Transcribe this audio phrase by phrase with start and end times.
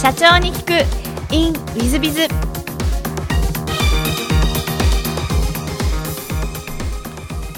[0.00, 0.70] 社長に聞く。
[1.34, 2.26] In ウィズビズウ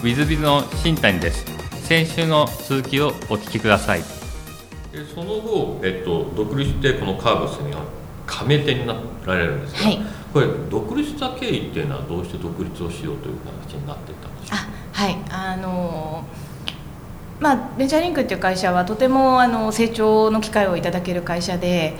[0.05, 1.45] ィズビズの新谷です。
[1.85, 4.01] 先週の続きをお聞きください。
[4.01, 4.07] で
[5.15, 7.83] その後、えっと、独立してこのカーブスには
[8.27, 8.97] 加盟店にな
[9.27, 9.99] られるんですが、はい。
[10.33, 14.65] これ独立した経緯っていうのはどうして独立をしようという形になっていったんでしょうか？
[14.95, 15.19] あはい。
[15.29, 16.25] あの
[17.39, 21.95] まあベンチャーリンクっていう会社はとてもあの成長の機会をいただける会社で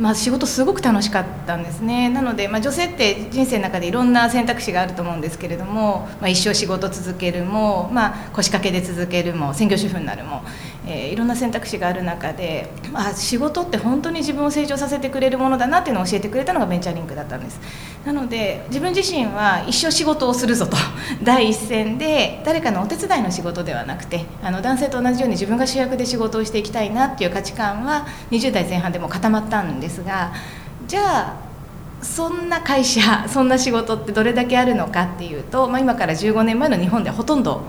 [0.00, 2.08] まあ、仕事すごく楽しかったんですね。
[2.08, 10.42] なので、まあ、女性って人生の中でいろんな選択肢があると思うんですけれども、まあ、一生仕事続けるも、まあ、腰掛けで続けるも専業主婦になるも、
[10.86, 17.60] えーいろんな選択肢がある中で、まあ、仕事って本当に自分を成長させてくれるものだなっていうのを教えてくれたのがベンチャーリンクだったんです。
[18.04, 20.76] なので自分自身は一生仕事をするぞと。
[21.22, 30.32] 第一線で誰かのお手伝いの仕事ではなくてあの男性と同じように自分が主役で仕事をしていきたいなっていう価値観は20代前半でも固まったんですが
[30.86, 31.50] じゃあ
[32.02, 37.62] そんな会社そんな仕事ってどれだけあるのかっていうと、まあ、今から15年前の日本ではほとんど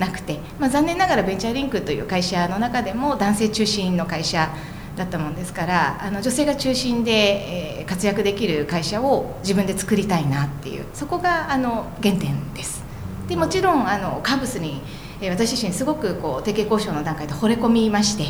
[0.00, 4.50] なくて、まあ、残念ながらベンチャーリンクという会社の中でも男性中心の会社
[4.96, 12.82] だったもんですからあの女性が中心で、え活躍できる会社を自分で作りたいなっていうそこがあの原点です。
[13.28, 14.80] でもちろんあのカブスに、
[15.20, 18.24] え私自身すごくこう提携交渉の段階で惚れ込みまして。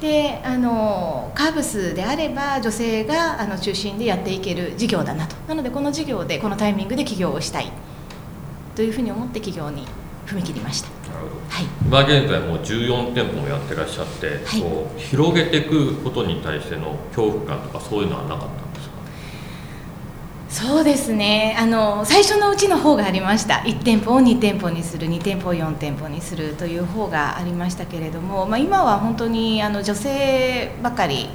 [0.00, 5.36] であのカーブスであれば女性があの中心でやっていける事業だなと。
[5.48, 7.70] なのでこの事業でこのタイミングで起業をしたい。
[8.74, 9.86] というふうに思って起業に
[10.26, 10.88] 踏み切りました。
[11.12, 11.40] なるほど。
[11.48, 11.66] はい。
[11.86, 14.60] 今現在もう14店舗もやってらっしゃって、はい。
[14.60, 18.94] こう広げていくことに対しての恐怖感とかそういうのはなかったんですか？
[20.48, 21.56] そうですね。
[21.58, 23.56] あの最初のうちの方がありました。
[23.66, 31.28] 1店舗を2店舗にする2店舗を4店舗にするという方がありましたけれども、まあ、今は本当にあの女性ばかり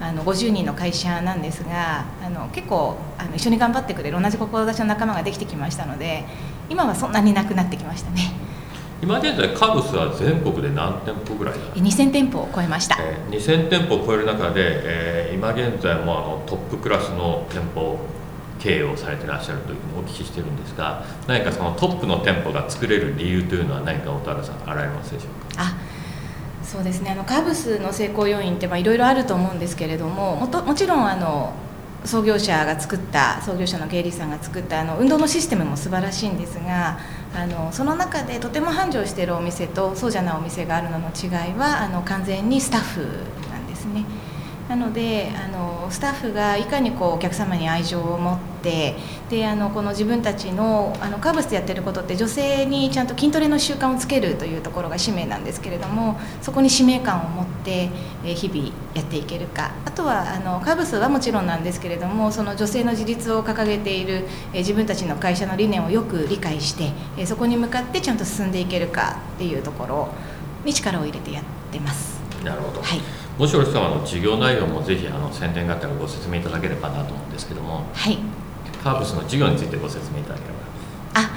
[0.00, 6.24] あの50人の会社なんですがあの結構あの一緒に頑張ってくれる同じ志の仲間ができてきましたので
[6.70, 8.32] 今はそんなになくなってきましたね。
[9.00, 12.96] 今現在カブスは全国で何店舗ぐらいなんですか？2000店舗を超えました。
[13.00, 17.96] えー2000店舗を超える中で、えー今現在もあのトップクラスの店舗
[18.58, 25.62] 経営をされてらっしゃるというふうにお聞きしてるんですが何かそのトップの店舗が作れる理由というのは何か小田原さんあられますでしょうか？
[25.62, 25.76] あ
[26.68, 31.54] そうですねあのカブスの成功要因っていろいろあると思うんですけれどももともちろんあの
[32.04, 36.98] 創業者が作った創業者のゲイリーさんが作ったあの運動のシステムも素晴らしいんですが
[37.34, 43.00] あのその中でとても繁盛しているお店とそうじゃないお店があるのの違いはあの完全にスタッフ
[43.50, 44.04] なんですね。
[44.68, 48.94] なのであのスタッフがいかにこうお客様に愛情を持って
[49.30, 57.88] であのこの自分たちのあのカーブスでやってることって女性にちゃんと筋トレの習慣をつけるというところが使命なんですけれどもそこに使命感を持って
[58.24, 59.72] えー日々やっていけるか。
[59.86, 70.08] あとはあのカーブスはもちろんなんですけれどもその女性の自立を掲げているえー自分たちの会社の理念をよく理解してえーそこに向かってちゃんと進んでいけるかっていうところ
[70.66, 72.18] に力を入れてやってます。
[72.44, 73.00] なるほど、はい
[73.38, 77.84] もしお様の事業内容もぜひあの宣伝があったらご説明いただければなと思うんですけども。
[77.94, 78.18] はい。
[78.82, 80.58] カーブスの事業についてご説明いただければ。
[81.14, 81.30] あ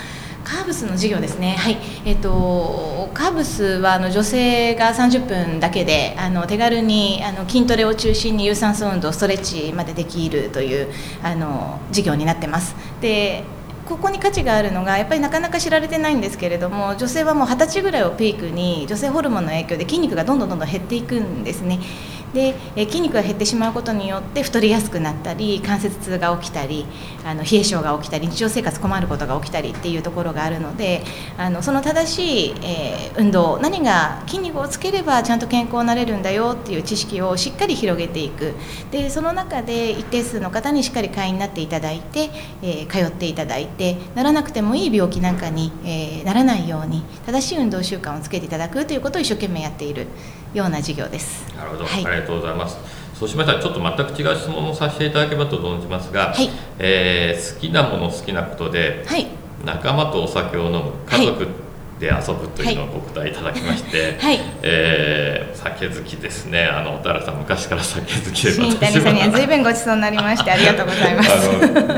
[0.44, 1.78] カーブスの事業ですね、はい。
[2.04, 10.88] えっとカーブスはあの女性が30分だけであの手軽にあの筋トレを中心に有酸素運動ストレッチまでできるという
[11.22, 12.76] あの事業になってます。
[13.00, 13.44] で
[13.92, 21.82] ここに価値があるのがやっぱりなかなか知られてないんですけれども女性はもう二十歳ぐらいをピークに女性ホルモンの影響で筋肉がどんどんどんどん減っていくんですね。
[22.34, 22.56] で
[22.88, 26.86] 筋肉が減ってしまうことによって太りやすくなったり関節痛が起きたり
[27.26, 31.04] あの冷え性が起きたり日常生活困ることが起きたりっていうところがあるので
[31.38, 38.54] あのその正しい、えー運動何が筋肉をつければちゃんと健康になれるんだよっていう知識をしっかり広げていく。
[38.90, 42.30] でその中で一定数の方にしっかり会員になっていただいて、
[42.62, 50.08] えー通っていただいてならなくてもいい病気なんかに、えーならないように正しい運動習慣をつけていただくということを一生懸命やっている。
[50.54, 51.46] ような事業です。
[51.56, 52.06] なるほど、はい。
[52.06, 52.78] ありがとうございます。
[53.18, 56.50] そうしましたらちょっと全く違う質問をさせていただければと存じますが、はい。
[56.80, 59.28] えー好きなもの好きなことではい。
[59.66, 61.48] 仲間とお酒を飲む家族
[62.00, 64.40] で遊ぶというのをお答えいただきまして、 はい。
[64.64, 66.66] えー酒好きですね。
[66.66, 71.30] あの小田原さん昔から酒好きで新谷さんには随分ごちそうになりましてありがとうございます。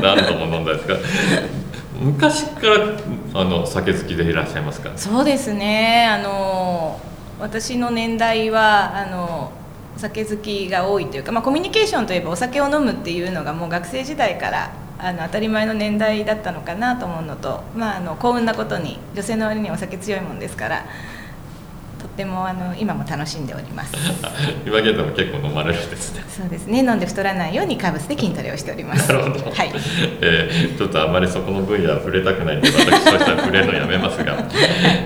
[0.02, 0.96] 何度も飲んだんですが
[1.98, 4.90] 昔からあの酒好きでいらっしゃいますか？
[4.96, 6.06] そうですね。
[6.06, 7.00] あの
[7.38, 9.52] 私の年代はあの
[9.96, 20.86] お酒好きが多いというか、まあ、コミュニケーションといえばお酒を飲むっていうのがもう学生時代からあの当たり前の年代だったのかなと思うのと、まあ、あの幸運なことに女性の割にはお酒強いもんですから
[22.04, 23.94] とってもあの今も楽しんでおります。
[24.66, 26.22] 今現在も結構飲まれるんですね。
[26.28, 26.80] そうですね。
[26.80, 29.10] 飲んで太らないようにカブスで筋トレをしております。
[29.10, 29.72] なるほど、はい。
[30.20, 34.36] えー、ちょっとあまりそこの分野は触れたくないんで私としては触れるのやめますが、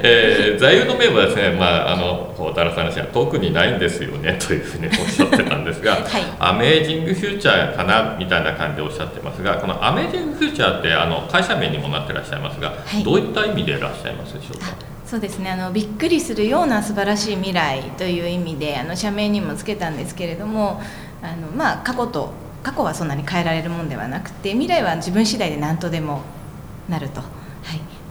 [0.03, 6.03] えー、座右の銘はですね、まあ、あの大田さんには特にないんですよねというふうにおっしゃってたんですが、 はい、
[6.41, 14.98] アメージングフューチャーかなみたいな感じでおっしゃってますがこのアメージングフューチャーってあの会社名にもなってらっしゃいますが、はい、どういった意味でいらっしゃいますでしょうか？
[15.08, 20.82] そうですねあのびっくりするような素晴らしい未来という意味であの社名にもつけたんですけれども
[21.22, 22.31] あの、まあ、過去と
[22.62, 26.20] 過去はそんなに変えられるもんではなくて未来は自分次第で何とでも
[26.90, 27.22] なると。
[27.22, 27.26] は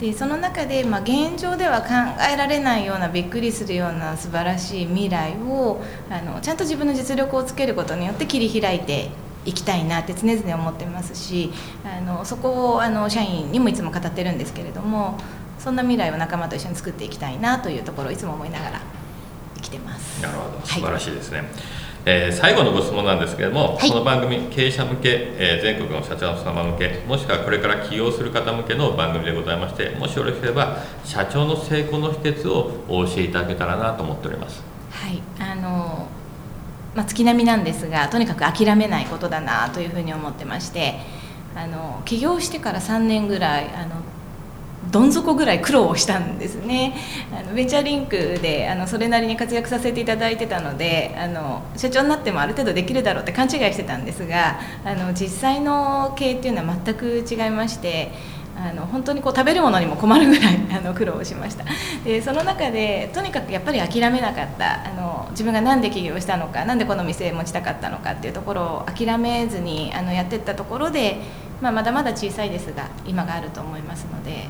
[0.00, 1.88] でその中で、まあ、現状では考
[2.32, 5.80] えられないようなびっくりするような素晴らしい未来を
[6.10, 9.10] あのちゃんと自分の実力をつけることによって切り開いて
[9.44, 11.50] いきたいなって常々思ってますし
[11.84, 15.18] あのそこをあの社員にもいつも語ってるんですけれども
[15.58, 18.80] そんな未来を仲間と一緒に作っていきたいなというところをいつも思いながら
[19.56, 20.22] 生きてます。
[20.22, 20.66] なるほど。
[20.66, 21.48] 素晴らしいですね、はい、
[22.06, 34.62] えー、最後のご質問なんですけれども、はい、この番組経営者向け、えー、全国の社長様向けもしくはこれから起業する方向けの番組でございましてもしよろしければ社長の成功の秘訣をお教えいただけたらなと思っております。
[34.90, 35.22] はい。
[35.40, 36.08] あの
[36.94, 40.98] まあ、月並みなんですがとにかく諦めないことだなというふうに思ってまして
[41.54, 43.96] あの起業してから3年ぐらいあの
[44.90, 46.94] どん底ぐらい苦労をしたんですね。
[47.32, 58.12] あのベンチャーリンクであのそれなりに活躍させていただいてたのであの社長になってもある程度できるだろうって勘違いしてたんですがあの実際の経営っていうのは全く違いまして
[58.56, 61.64] あの本当にこう食べるものにも困るぐらい あの苦労をしました。
[62.04, 71.18] でその中でとにかくやっぱり諦めなかったあの自分が何で起業したのか何でこの店持ちたかったのかっていうところを諦めずにあのやってったところで、
[71.60, 74.48] まあ、まだまだ小さいですが今があると思いますので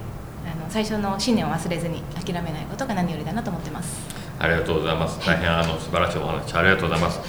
[0.68, 4.00] 最初の信念を忘れずに諦めないことが何よりだなと思ってます。
[4.38, 5.18] ありがとうございます。
[5.26, 7.20] 大変あの素晴らしいお話ありがとうございます。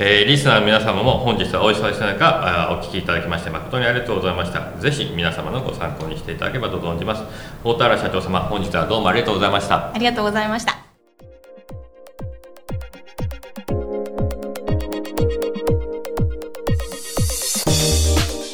[0.00, 4.60] えー、リスナーの皆様も本日はお忙しい中お聞きいただきまして誠にありがとうございました。
[4.78, 7.22] ぜひ皆様のご参考にしていただければと存じます。
[7.64, 9.92] 大田原社長様本日はどうもありがとうございました。
[9.92, 10.87] ありがとうございました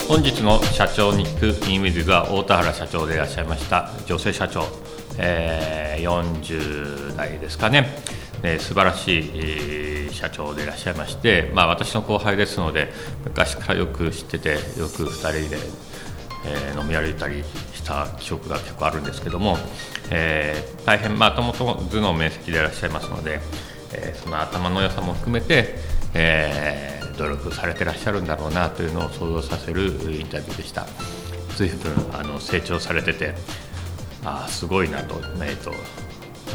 [0.07, 4.65] 本日の社長に聞くインウィズは大田原社長でいらっしゃいました女性社長、
[5.19, 7.89] えー、40代ですかね、
[8.43, 9.21] えー、素晴らし
[10.11, 12.93] い、社長でいらっしゃいまして、まあ、私の後輩ですので
[13.25, 15.57] 昔からよく知っててよく2人で、
[16.47, 17.43] えー、飲み歩いたり
[17.73, 19.57] した記憶が結構あるんですけども、
[20.11, 23.41] えー、大変もともと頭脳面積でいらっしゃいますので、
[23.95, 25.77] えー、その頭の良さも含めて、
[26.13, 30.87] えー努力されてらっしゃるんだろうなというのを想像させるインタビューでした。
[31.57, 33.35] 随分あの成長されてて
[34.25, 35.71] あすごいなと,、えーと、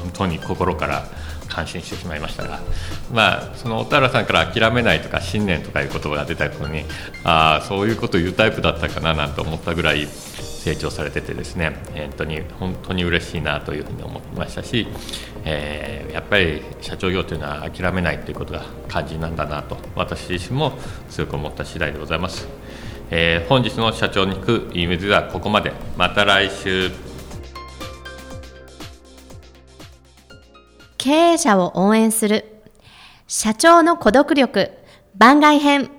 [0.01, 1.05] 本当に心から
[1.47, 2.59] 感心してしまいましたが、
[3.11, 6.83] まあ、その小田原さんから諦めないとか信念とかいう言葉が出たことに
[7.23, 14.87] ああそういうこと言うタイプだったかななんて思ったぐらい成長されててですね本当に本当に嬉しいなというふうに思いましたし、
[15.51, 20.73] えー、やっぱり社長業というのは諦めないということが肝心なんだなと私自身も
[21.09, 22.47] 強く思った次第でございます、
[23.09, 25.73] えー、本日の社長に行くイメージはここまで。
[25.97, 26.91] また来週。
[30.97, 32.45] 経営者を応援する。
[33.27, 34.71] 社長の孤独力
[35.15, 35.98] 番外編。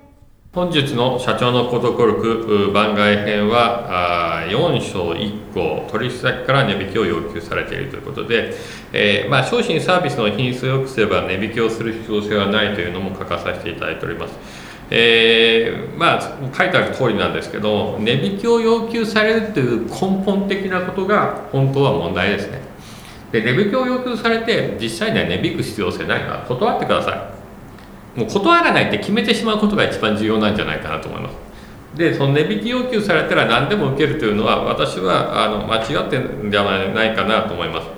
[0.53, 8.53] 本日の社長の孤独力番外編は4章1項取引先から値引きを要求されているということで、
[8.93, 14.35] えー、まあ、商品サービスの品質を良くすれば値引きをする必要性はないというのも書かさせていただいております。
[14.91, 16.21] えー、まあ、
[16.53, 22.61] 書いてある通りなんですけど値引きを要求されるという根本的なことが本当は問題ですね
[23.31, 27.40] で値引きを要求されて実際には値引く必要性ないから断ってください
[28.17, 31.51] もう断らないって決めてしまうことが一番重要なんじゃないかなと思います。
[31.95, 37.89] でその値引き要求されたら何でも受けるというのは私はあの間違ってるんではないかなと思います。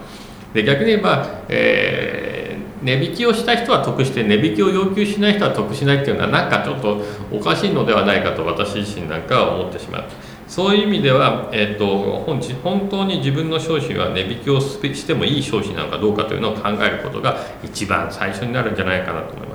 [0.54, 10.04] で逆に言えば、えー、値引きをした人は得して値引きを要求しない人は得しないっていうのはなんかちょっとおかしいのではないかと私自身なんかは思ってしまう。
[10.48, 19.51] そういう意味では、えーと、と本当に自分の商品は値引きをしてもいい商品なのかどうかというのを考えることが一番最初になるんじゃないかなと思います。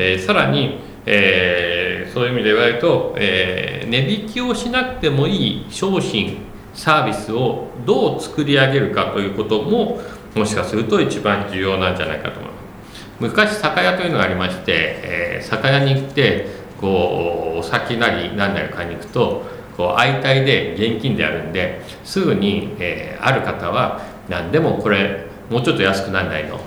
[0.00, 6.38] えー、さらに、えー、そういう意味で言われると、えー、値引きをしなくてもいい商品
[6.72, 10.00] サービスをどう作り上げるかということも
[10.36, 12.58] もしかすると一番重要なんじゃないかと思いま
[12.94, 13.06] す。
[13.18, 14.64] 昔酒屋というのがありまして、
[15.02, 16.46] えー、酒屋に行って
[16.80, 19.42] こうお酒なり何なり買いに行くと
[19.76, 26.60] こう相対で現金であるんですぐに、えー、ある方は何でもこれもうちょっと安くなんないの。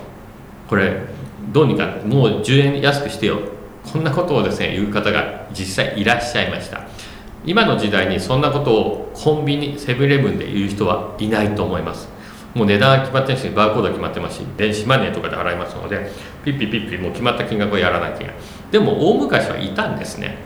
[0.67, 1.10] これ
[1.51, 3.39] どうにかもう10円安くしてよ。
[3.91, 6.87] こんなことをですね言う方が実際いらっしゃいました。
[7.45, 12.07] 今の時代にそんなことをコンビニセブンイレブンで言う人はいないと思います。
[12.53, 16.11] もう値段は決まってるしバーコード決まってますし電子マネーとかで払いますので
[16.43, 18.29] ピッピッピッピもう決まった金額をやらなきゃ
[18.71, 20.37] でも大昔はいたんですね。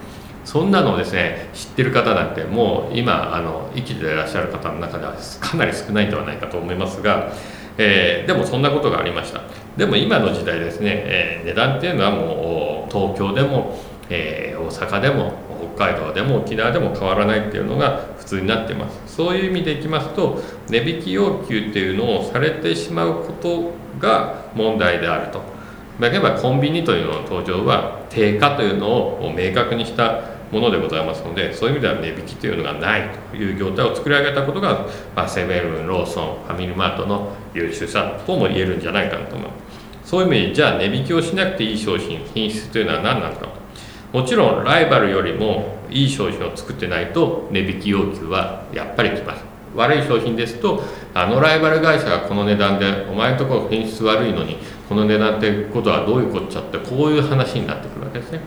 [0.46, 7.34] そんなのをですね知ってる方なんてもう今あの生きていらっしゃる方の中ではかなり少ないんではないかと思いますが、
[7.80, 9.42] えー、でもそんなことがありました。
[9.77, 13.77] でも今の時代ですね、えー、値段っていうのはもう東京でも、
[14.10, 15.34] えー、大阪でも
[15.75, 19.15] 北海道でも沖縄でも変わらないっていうのが普通になってます。
[19.15, 25.41] そういう意味でいきますと値引き要求っていうのをされてしまうことが問題であると。
[26.00, 39.64] 例えばコンビニというのの登場は定価というのを明確にしたものでございますのでそういう意味では値引きというのがないという業態を作り上げたことが、まあ、セブンローソンファミリーマートの優秀さとも言えるんじゃないかなと思います。
[40.06, 43.66] そういう意味でじゃあ値引きをしなくていい商品品質というのは何なのか。
[44.16, 49.44] もちろんライバルよりもいい商品を作ってないと値引き要求はやっぱりきます
[49.76, 50.82] 悪い商品ですと
[51.14, 54.58] あのライバル会社がこの値段でお前のところ品質悪いのに
[54.88, 58.40] この値段ってことはどういうこっちゃってこういう話になってくるわけですね。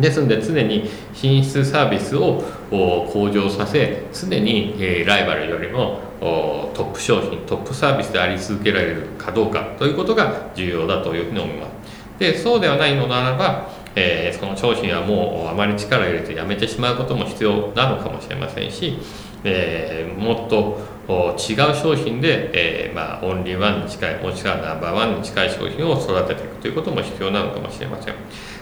[0.00, 4.74] ですので常に品質サービスを向上させ常に
[5.06, 11.70] ライバルよりもトップ商品トップサービスであり続けられるかどうかということが重要だというふうに思います。
[12.18, 18.98] でそうではないのならばえー、その商品はもうあまり力を入れてやめてしまうことも必要なのかもしれませんし、
[19.42, 28.14] えー、もっと違う商品で、えー、まあ、オンリーワンに近いもしくはナンバーワンに近い商品を育てていくということも必要なのかもしれません、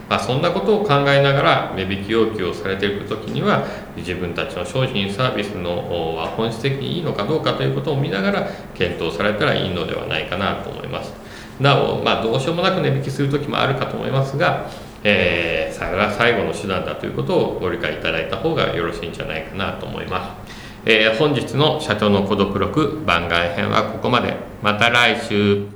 [0.08, 11.12] まあ、そんなことを考えながら値引き要求をされていく時には自分たちの商品サービスのは本質的にいいのかどうかということを見ながら検討されたらいいのではないかなと思います
[11.60, 14.70] なお、まあ、どうしようもなく値引きする時もあるかと思いますが
[15.08, 20.56] えー、それが最後の手段だということをご理解いただいた方がよろしいんじゃないかなと思います。
[20.84, 24.34] えー、本日の社長の孤独録番外編はここまで。
[24.62, 25.75] また来週。